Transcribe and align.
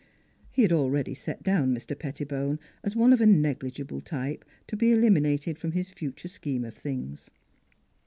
He 0.49 0.63
had 0.63 0.71
already 0.71 1.13
set 1.13 1.43
down 1.43 1.75
Mr. 1.75 1.95
Pettibone 1.95 2.57
as 2.83 2.95
one 2.95 3.13
of 3.13 3.21
a 3.21 3.27
negligible 3.27 4.01
type 4.01 4.43
to 4.65 4.75
be 4.75 4.91
eliminated 4.91 5.59
from 5.59 5.73
his 5.73 5.91
future 5.91 6.27
scheme 6.27 6.65
of 6.65 6.73
things. 6.73 7.29